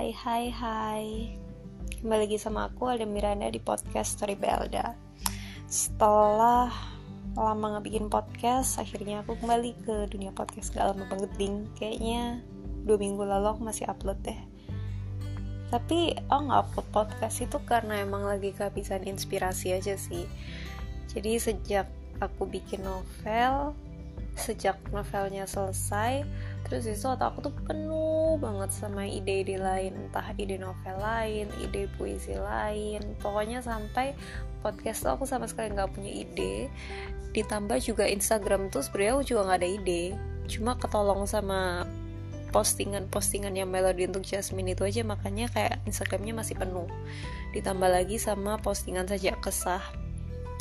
[0.00, 1.06] Hai, hai, hai.
[2.00, 4.96] Kembali lagi sama aku, Alda Miranda di podcast Story Belda.
[5.68, 6.72] Setelah
[7.36, 10.72] lama gak bikin podcast Akhirnya aku kembali ke dunia podcast.
[10.72, 11.68] Gak lama banget ding.
[11.76, 12.40] Kayaknya
[12.88, 14.40] dua minggu lalu aku masih upload deh.
[15.68, 20.24] Tapi aku gak upload podcast itu karena emang lagi kehabisan inspirasi aja sih.
[21.12, 21.92] Jadi sejak
[22.24, 23.76] aku bikin novel
[24.38, 26.24] Sejak novelnya selesai
[26.66, 29.92] terus itu aku tuh penuh banget sama ide-ide lain.
[30.08, 33.02] Entah ide novel lain ide puisi lain.
[33.18, 34.14] Pokoknya sampai
[34.60, 36.70] podcast tuh aku sama sekali nggak punya ide.
[37.34, 40.04] Ditambah juga Instagram tuh sebenarnya aku juga nggak ada ide.
[40.46, 41.86] Cuma ketolong sama
[42.50, 45.02] postingan-postingan yang melodi untuk Jasmine itu aja.
[45.02, 46.90] Makanya kayak Instagramnya masih penuh.
[47.54, 49.82] Ditambah lagi sama postingan saja kesah.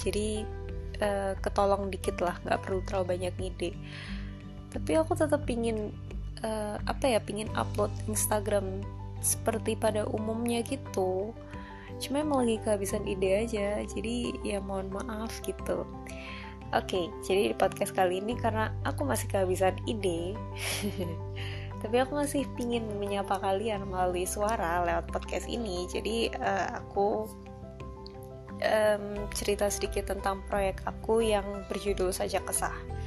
[0.02, 0.46] Jadi
[1.02, 2.38] uh, ketolong dikit lah.
[2.46, 3.72] Nggak perlu terlalu banyak ide
[4.70, 5.90] tapi aku tetap pingin
[6.46, 8.86] uh, apa ya pingin upload Instagram
[9.20, 11.34] seperti pada umumnya gitu.
[12.00, 15.84] Cuma emang lagi kehabisan ide aja jadi ya mohon maaf gitu.
[16.70, 20.38] Oke, okay, jadi di podcast kali ini karena aku masih kehabisan ide
[21.82, 25.90] Tapi aku masih pingin menyapa kalian melalui suara lewat podcast ini.
[25.90, 27.26] Jadi uh, aku
[28.62, 32.99] um, cerita sedikit tentang proyek aku yang berjudul Saja Kesah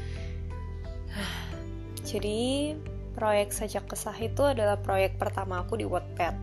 [2.13, 2.77] jadi,
[3.17, 6.37] proyek Sajak Kesah itu adalah proyek pertama aku di Wattpad.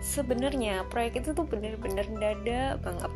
[0.00, 3.12] Sebenarnya proyek itu tuh bener-bener dada banget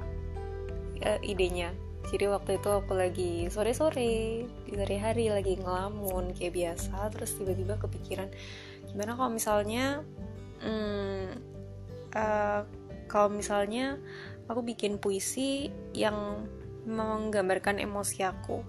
[1.06, 1.72] uh, idenya.
[2.10, 7.78] Jadi waktu itu aku lagi sore-sore di sore hari lagi ngelamun kayak biasa, terus tiba-tiba
[7.78, 8.26] kepikiran
[8.90, 10.02] gimana kalau misalnya,
[10.64, 11.26] hmm,
[12.16, 12.66] uh,
[13.06, 14.00] kalau misalnya
[14.50, 16.42] aku bikin puisi yang
[16.88, 18.66] menggambarkan emosi aku.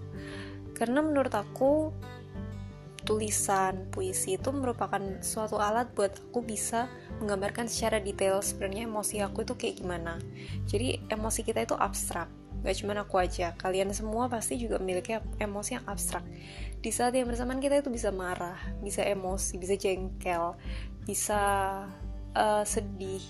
[0.78, 1.90] Karena menurut aku
[3.02, 6.86] tulisan puisi itu merupakan suatu alat buat aku bisa
[7.18, 10.18] menggambarkan secara detail sebenarnya emosi aku itu kayak gimana.
[10.66, 12.30] Jadi emosi kita itu abstrak
[12.62, 13.52] gak cuma aku aja.
[13.58, 16.22] Kalian semua pasti juga memiliki emosi yang abstrak.
[16.78, 20.54] Di saat yang bersamaan kita itu bisa marah bisa emosi bisa jengkel
[21.02, 21.42] bisa
[22.38, 23.22] uh, sedih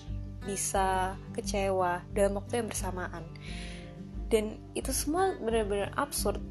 [0.45, 3.25] bisa kecewa dalam waktu yang bersamaan.
[4.29, 6.41] Dan itu semua benar-benar absurd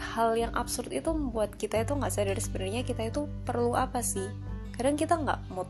[0.00, 4.26] hal yang absurd itu membuat kita itu nggak sadar sebenarnya kita itu perlu apa sih?
[4.74, 5.68] Kadang kita nggak mood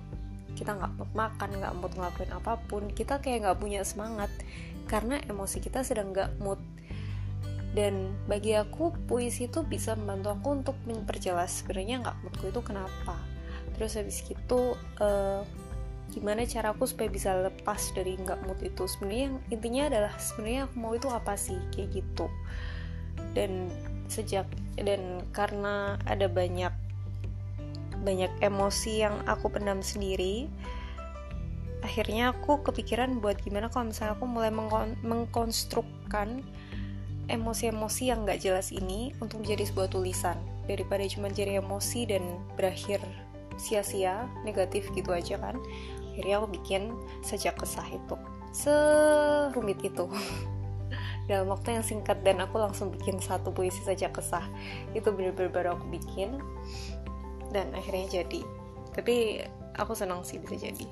[0.54, 4.28] kita nggak mood makan nggak mood ngelakuin apa pun kita kayak nggak punya semangat
[4.90, 6.60] karena emosi kita sedang nggak mood.
[7.70, 13.14] Dan bagi aku puisi itu bisa membantu aku untuk memperjelas sebenarnya nggak moodku itu kenapa.
[13.78, 14.60] Terus habis itu
[14.98, 15.46] uh,
[16.10, 18.90] gimana cara aku supaya bisa lepas dari nggak mood itu?
[18.90, 21.56] Sebenarnya intinya adalah sebenarnya aku mau itu apa sih?
[21.70, 22.26] Kayak gitu.
[23.38, 23.70] Dan
[24.10, 24.44] sejak
[24.74, 26.74] dan karena ada banyak
[28.00, 30.48] banyak emosi yang aku pendam sendiri
[31.80, 36.44] akhirnya aku kepikiran buat gimana kalau misalnya aku mulai mengkon mengkonstrukkan
[37.30, 40.36] emosi-emosi yang gak jelas ini untuk menjadi sebuah tulisan.
[40.66, 42.22] Daripada cuma jadi emosi dan
[42.58, 43.00] berakhir
[43.56, 45.52] sia-sia negatif gitu aja kan
[46.16, 46.90] akhirnya aku bikin
[47.22, 48.16] sejak kesah itu.
[48.50, 50.10] Serumit itu
[51.30, 54.42] dalam waktu yang singkat dan aku langsung bikin satu puisi saja kesah
[54.98, 56.42] itu bener-bener baru aku bikin.
[57.54, 58.42] Dan akhirnya jadi.
[58.90, 59.46] Tapi
[59.78, 60.86] aku senang sih bisa jadi.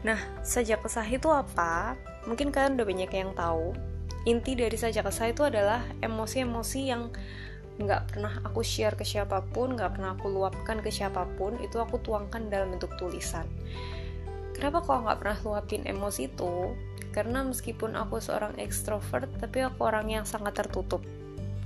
[0.00, 2.00] Nah saja kesah itu apa?
[2.24, 3.76] Mungkin kalian udah banyak yang tahu.
[4.24, 7.12] Inti dari saja kesah itu adalah emosi-emosi yang
[7.74, 11.76] nggak pernah aku share ke siapa pun nggak pernah aku luapkan ke siapa pun itu
[11.82, 13.44] aku tuangkan dalam bentuk tulisan.
[14.54, 16.72] Kenapa kalau nggak pernah luapin emosi itu
[17.14, 21.06] karena meskipun aku seorang ekstrovert tapi aku orang yang sangat tertutup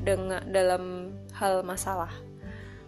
[0.05, 2.13] dengan dalam hal masalah.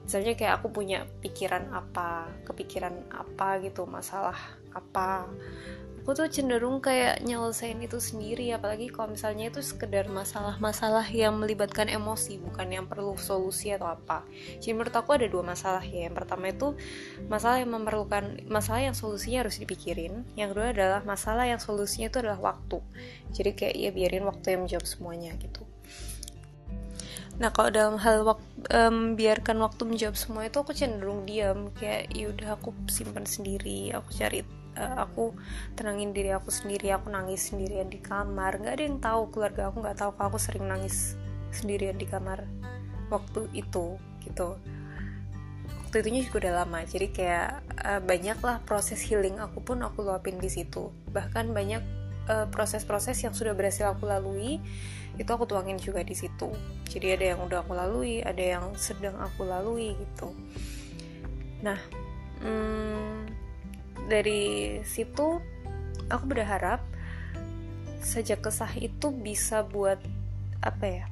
[0.05, 4.37] Misalnya kayak aku punya pikiran apa kepikiran apa gitu masalah
[4.77, 5.25] apa
[6.01, 11.93] aku tuh cenderung kayak nyelesain itu sendiri apalagi kalau misalnya itu sekedar masalah-masalah yang melibatkan
[11.93, 14.25] emosi bukan yang perlu solusi atau apa.
[14.59, 16.09] Jadi menurut aku ada dua masalah ya.
[16.09, 16.73] Yang pertama itu
[17.29, 20.25] masalah yang memerlukan masalah yang solusinya harus dipikirin.
[20.41, 22.81] Yang kedua adalah masalah yang solusinya itu adalah waktu.
[23.37, 25.69] Jadi kayak ya biarin waktu yang menjawab semuanya gitu.
[27.41, 28.41] Nah kalau dalam hal wak
[28.73, 31.69] um, biarkan waktu menjawab semua itu aku cenderung diam.
[31.77, 35.35] Kayak yaudah aku simpan sendiri aku cari uh, aku
[35.75, 38.61] tenangin diri aku sendiri aku nangis sendirian di kamar.
[38.61, 41.17] Nggak ada yang tahu keluarga aku nggak tahu kalau aku sering nangis
[41.51, 42.47] sendirian di kamar
[43.11, 44.55] waktu itu gitu.
[45.87, 47.49] Waktu itunya juga udah lama jadi kayak
[47.83, 50.95] uh, banyak lah proses healing aku pun aku luapin di situ.
[51.11, 51.83] Bahkan banyak
[52.31, 54.63] eh, proses-proses uh, yang sudah berhasil aku lalui
[55.19, 56.55] itu aku tuangin juga di situ.
[56.87, 60.31] Jadi ada yang udah aku lalui ada yang sedang aku lalui gitu.
[61.67, 61.79] Nah
[62.39, 63.40] hmm,
[64.11, 65.39] dari situ
[66.11, 66.83] aku berharap
[68.03, 70.03] sejak kesah itu bisa buat
[70.61, 71.07] apa ya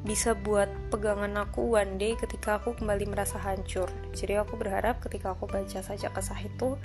[0.00, 3.92] bisa buat pegangan aku one day ketika aku kembali merasa hancur.
[4.16, 6.80] Jadi aku berharap ketika aku baca saja kesah itu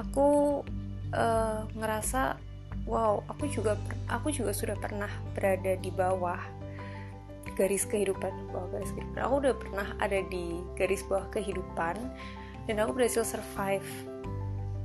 [0.00, 0.60] aku
[1.12, 2.40] uh, ngerasa
[2.88, 3.76] wow aku juga
[4.08, 6.40] aku juga sudah pernah berada di bawah
[7.52, 9.20] garis kehidupan bawah garis kehidupan.
[9.28, 12.00] Aku udah pernah ada di garis bawah kehidupan
[12.68, 13.88] dan aku berhasil survive.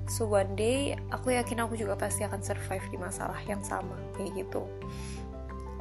[0.08, 4.48] So one day aku yakin aku juga pasti akan survive di masalah yang sama kayak
[4.48, 4.64] gitu.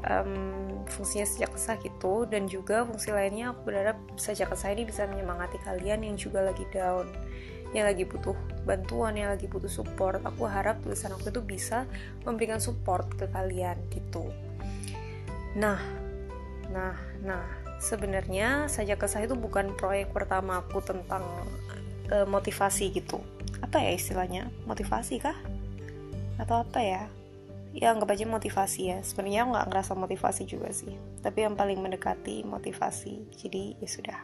[0.02, 5.06] Um, fungsinya sejak kesah gitu dan juga fungsi lainnya aku berharap sejak kesah ini bisa
[5.06, 7.06] menyemangati kalian yang juga lagi down
[7.70, 8.34] yang lagi butuh
[8.66, 10.20] bantuan yang lagi butuh support.
[10.26, 11.86] Aku harap tulisan aku itu bisa
[12.26, 14.26] memberikan support ke kalian gitu.
[15.54, 15.78] Nah
[16.72, 17.44] nah nah
[17.82, 21.22] sebenarnya saja kesah itu bukan proyek pertama aku tentang
[22.12, 23.18] uh, motivasi gitu.
[23.64, 24.52] Apa ya istilahnya?
[24.68, 25.36] Motivasi kah?
[26.36, 27.08] Atau apa ya?
[27.72, 28.98] Ya anggap aja motivasi ya.
[29.00, 30.92] Sebenarnya nggak ngerasa motivasi juga sih.
[31.24, 33.32] Tapi yang paling mendekati motivasi.
[33.32, 34.20] Jadi ya sudah.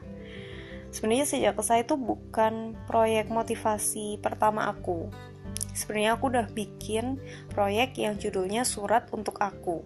[0.92, 5.08] Sebenarnya sejak saya itu bukan proyek motivasi pertama aku.
[5.72, 7.16] Sebenarnya aku udah bikin
[7.52, 9.84] proyek yang judulnya surat untuk aku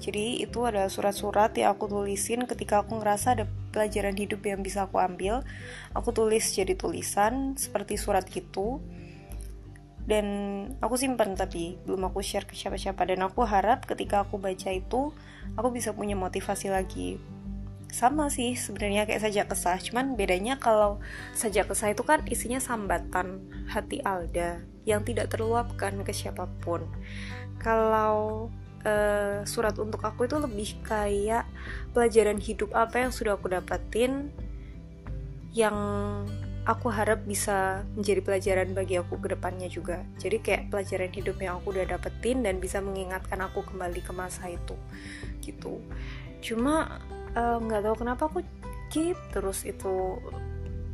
[0.00, 4.88] jadi itu adalah surat-surat yang aku tulisin ketika aku ngerasa ada pelajaran hidup yang bisa
[4.88, 5.44] aku ambil.
[5.92, 8.80] Aku tulis jadi tulisan seperti surat gitu
[10.08, 10.26] dan
[10.80, 13.04] aku simpan tapi belum aku share ke siapa-siapa.
[13.04, 15.12] Dan aku harap ketika aku baca itu
[15.54, 17.20] aku bisa punya motivasi lagi.
[17.92, 19.76] Sama sih sebenarnya kayak saja kesah.
[19.84, 20.96] Cuman bedanya kalau
[21.36, 26.88] saja kesah itu kan isinya sambatan hati Alda yang tidak terluapkan ke siapa pun.
[27.60, 28.48] Kalau
[28.84, 31.44] uh, surat untuk aku itu lebih kayak
[31.92, 34.32] pelajaran hidup apa yang sudah aku dapetin
[35.50, 35.76] yang
[36.68, 40.04] aku harap bisa menjadi pelajaran bagi aku ke depannya juga.
[40.20, 44.46] Jadi kayak pelajaran hidup yang aku udah dapetin dan bisa mengingatkan aku kembali ke masa
[44.46, 44.76] itu
[45.42, 45.80] gitu.
[46.44, 47.02] Cuma
[47.34, 48.40] eh, nggak uh, tahu kenapa aku
[48.92, 50.20] keep terus itu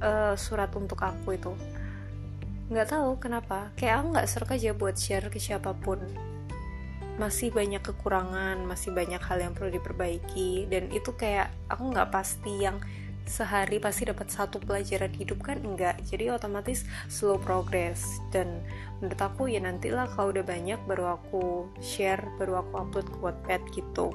[0.00, 1.53] uh, surat untuk aku itu.
[2.73, 3.75] Nggak tahu kenapa.
[3.77, 6.00] Kayak aku nggak serak aja buat share ke siapa pun
[7.16, 10.68] masih banyak kekurangan, masih banyak hal yang perlu diperbaiki.
[10.68, 12.76] Dan itu kayak aku nggak pasti yang
[13.26, 15.58] sehari pasti dapat satu pelajaran hidup kan?
[15.64, 18.20] Enggak jadi otomatis slow progress.
[18.30, 18.62] Dan
[19.00, 23.62] menurut aku ya nantilah kalau udah banyak baru aku share baru aku upload ke Wattpad
[23.74, 24.08] gitu.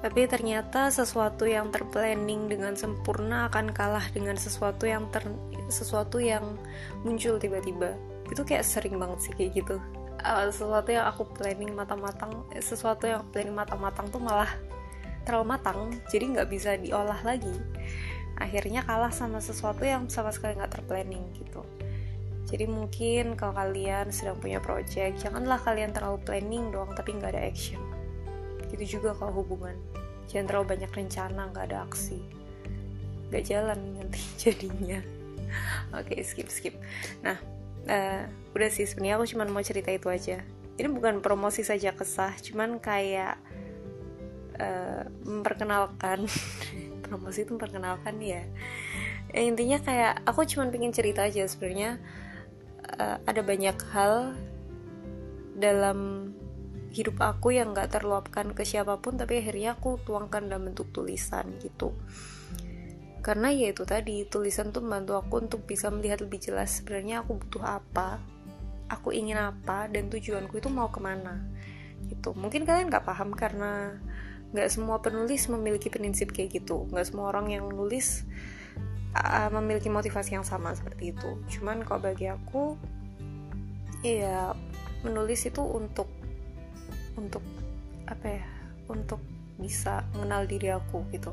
[0.00, 5.28] Tapi ternyata sesuatu yang terplanning dengan sempurna akan kalah dengan sesuatu yang ter
[5.68, 6.56] sesuatu yang
[7.04, 7.92] muncul tiba-tiba.
[8.32, 9.76] Itu kayak sering banget sih kayak gitu
[10.24, 14.48] uh, sesuatu yang aku planning matang-matang sesuatu yang planning matang-matang tuh malah
[15.24, 17.52] terlalu matang jadi nggak bisa diolah lagi.
[18.40, 21.60] Akhirnya kalah sama sesuatu yang sama sekali nggak terplanning gitu.
[22.48, 27.42] Jadi mungkin kalau kalian sedang punya project janganlah kalian terlalu planning doang tapi nggak ada
[27.46, 27.78] action.
[28.72, 29.76] Gitu juga kalau hubungan.
[30.26, 32.18] Jangan terlalu banyak rencana nggak ada aksi.
[33.30, 35.00] Nggak jalan nanti jadinya.
[35.94, 36.74] Oke okay, skip skip.
[37.22, 38.22] Nah uh,
[38.52, 40.42] udah sih sebenarnya aku cuma mau cerita itu aja.
[40.80, 43.36] Ini bukan promosi saja kesah cuman kayak
[44.58, 46.24] uh, memperkenalkan.
[47.10, 48.46] Promosi itu memperkenalkan ya.
[49.30, 52.02] Eh, intinya kayak aku cuma pengen cerita aja sebenarnya
[52.98, 54.34] uh, ada banyak hal
[55.54, 56.30] dalam
[56.90, 61.46] hidup aku yang gak terluapkan ke siapa pun tapi akhirnya aku tuangkan dalam bentuk tulisan
[61.62, 61.94] gitu
[63.20, 67.36] karena ya itu tadi tulisan tuh membantu aku untuk bisa melihat lebih jelas sebenarnya aku
[67.36, 68.20] butuh apa
[68.90, 71.38] aku ingin apa dan tujuanku itu mau ke mana.
[72.10, 72.34] Gitu.
[72.34, 73.94] Mungkin kalian nggak paham karena
[74.50, 76.90] nggak semua penulis memiliki prinsip kayak gitu.
[76.90, 78.26] Nggak semua orang yang nulis
[79.14, 81.38] uh, memiliki motivasi yang sama seperti itu.
[81.46, 82.74] Cuman kalau bagi aku
[84.02, 84.52] ya
[85.06, 86.10] menulis itu untuk
[87.14, 87.44] untuk
[88.10, 88.46] apa ya
[88.90, 89.22] untuk
[89.54, 91.30] bisa mengenal diri aku gitu.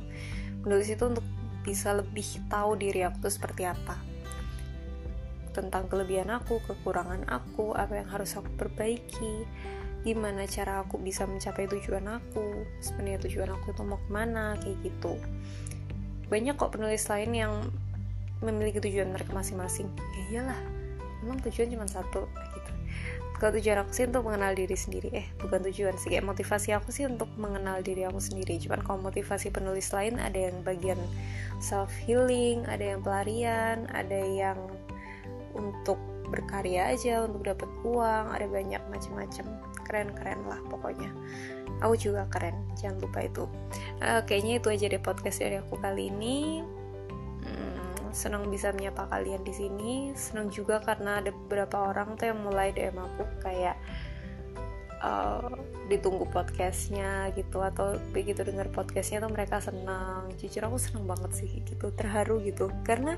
[0.62, 1.26] Menulis itu untuk
[1.68, 4.00] bisa lebih tahu diri aku tuh seperti apa
[5.52, 9.42] tentang kelebihan aku, kekurangan aku, apa yang harus aku perbaiki,
[10.06, 14.78] gimana cara aku bisa mencapai tujuan aku, sebenarnya tujuan aku itu mau ke mana, kayak
[14.86, 15.18] gitu.
[16.30, 17.54] Banyak kok penulis lain yang
[18.46, 19.90] memiliki tujuan mereka masing-masing.
[20.14, 20.62] Ya iyalah,
[21.26, 22.30] emang tujuan cuma satu,
[23.38, 25.10] kalau tujuan aku sih untuk mengenal diri sendiri.
[25.14, 26.10] Eh bukan tujuan sih.
[26.10, 28.58] Kayak motivasi aku sih untuk mengenal diri aku sendiri.
[28.58, 30.98] Cuman kalau motivasi penulis lain ada yang bagian
[31.62, 34.58] self healing ada yang pelarian ada yang
[35.54, 35.98] untuk
[36.30, 39.46] berkarya aja untuk dapat uang ada banyak macam-macam.
[39.86, 41.14] Keren-keren lah pokoknya.
[41.86, 42.58] Aku juga keren.
[42.76, 43.46] Jangan lupa itu.
[44.02, 46.66] Uh, kayaknya itu aja deh podcast dari aku kali ini
[48.12, 49.94] senang bisa menyapa kalian di sini.
[50.14, 53.76] Senang juga karena ada beberapa orang tuh yang mulai DM aku kayak
[55.02, 55.52] uh,
[55.88, 60.32] ditunggu podcastnya gitu atau begitu dengar podcastnya tuh mereka senang.
[60.38, 62.72] Jujur aku senang banget sih gitu terharu gitu.
[62.84, 63.16] Karena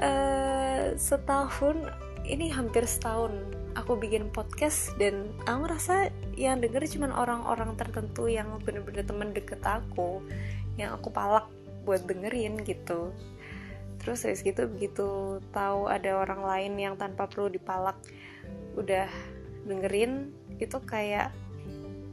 [0.00, 1.88] uh, setahun
[2.26, 3.32] ini hampir setahun
[3.76, 9.60] aku bikin podcast dan aku rasa yang denger cuma orang-orang tertentu yang bener-bener temen deket
[9.62, 10.24] aku
[10.80, 11.46] yang aku palak
[11.86, 13.14] buat dengerin gitu
[14.00, 17.96] terus habis gitu begitu tahu ada orang lain yang tanpa perlu dipalak
[18.76, 19.08] udah
[19.66, 20.30] dengerin
[20.62, 21.32] itu kayak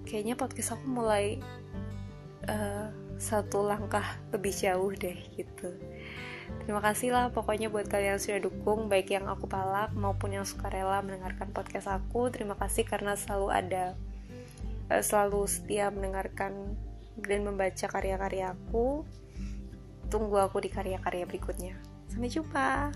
[0.07, 1.39] kayaknya podcast aku mulai
[2.47, 4.03] uh, satu langkah
[4.35, 5.71] lebih jauh deh gitu.
[6.63, 10.43] Terima kasih lah pokoknya buat kalian yang sudah dukung baik yang aku palak maupun yang
[10.43, 12.27] suka rela mendengarkan podcast aku.
[12.29, 13.85] Terima kasih karena selalu ada
[14.91, 16.75] uh, selalu setia mendengarkan
[17.15, 19.07] dan membaca karya-karya aku
[20.13, 21.73] tunggu aku di karya-karya berikutnya.
[22.05, 22.93] Sampai jumpa